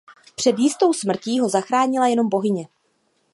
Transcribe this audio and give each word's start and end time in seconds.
Před 0.35 0.59
jistou 0.59 0.93
smrtí 0.93 1.39
ho 1.39 1.49
zachránila 1.49 2.07
jenom 2.07 2.29
bohyně. 2.29 2.67